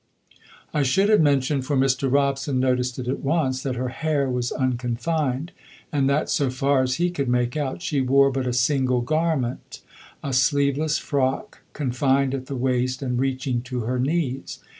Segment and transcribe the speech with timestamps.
[0.73, 2.11] I should have mentioned, for Mr.
[2.11, 5.51] Robson noticed it at once, that her hair was unconfined,
[5.91, 9.81] and that, so far as he could make out, she wore but a single garment
[10.23, 14.57] a sleeveless frock, confined at the waist and reaching to her knees.